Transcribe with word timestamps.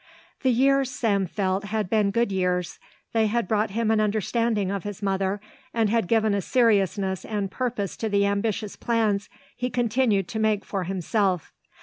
The 0.41 0.49
years, 0.49 0.89
Sam 0.89 1.27
felt, 1.27 1.65
had 1.65 1.87
been 1.87 2.09
good 2.09 2.31
years. 2.31 2.79
They 3.13 3.27
had 3.27 3.47
brought 3.47 3.69
him 3.69 3.91
an 3.91 4.01
understanding 4.01 4.71
of 4.71 4.83
his 4.83 5.03
mother 5.03 5.39
and 5.75 5.91
had 5.91 6.07
given 6.07 6.33
a 6.33 6.41
seriousness 6.41 7.23
and 7.23 7.51
purpose 7.51 7.95
to 7.97 8.09
the 8.09 8.25
ambitious 8.25 8.75
plans 8.75 9.29
he 9.55 9.69
continued 9.69 10.27
to 10.29 10.39
make 10.39 10.65
for 10.65 10.85
himself. 10.85 11.51